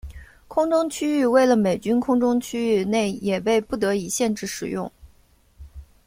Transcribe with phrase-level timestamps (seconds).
[0.47, 4.91] 空中区域为了美军空中区域内也被不得已限制使用。